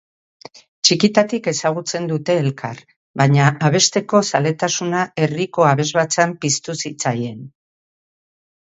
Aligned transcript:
Txikitatik 0.87 1.49
ezagutzen 1.51 2.07
dute 2.13 2.37
elkar, 2.45 2.81
baina 3.23 3.51
abesteko 3.69 4.25
zaletasuna 4.33 5.05
herriko 5.27 5.71
abesbatzan 5.75 6.37
piztu 6.47 6.79
zitzaien. 6.83 7.47